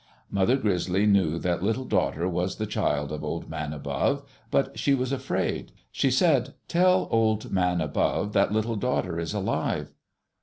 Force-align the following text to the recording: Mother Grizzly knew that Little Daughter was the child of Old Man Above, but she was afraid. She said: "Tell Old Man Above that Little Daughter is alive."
Mother 0.31 0.57
Grizzly 0.57 1.05
knew 1.05 1.37
that 1.37 1.61
Little 1.61 1.85
Daughter 1.85 2.27
was 2.27 2.55
the 2.55 2.65
child 2.65 3.11
of 3.11 3.23
Old 3.23 3.51
Man 3.51 3.71
Above, 3.71 4.23
but 4.49 4.79
she 4.79 4.95
was 4.95 5.11
afraid. 5.11 5.71
She 5.91 6.09
said: 6.09 6.55
"Tell 6.67 7.07
Old 7.11 7.51
Man 7.51 7.79
Above 7.81 8.33
that 8.33 8.51
Little 8.51 8.77
Daughter 8.77 9.19
is 9.19 9.35
alive." 9.35 9.93